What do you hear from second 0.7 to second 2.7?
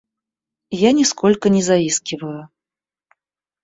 Я нисколько не заискиваю.